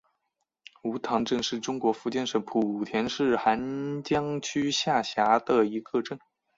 [0.81, 6.17] 梧塘镇是中国福建省莆田市涵江区下辖的一个镇。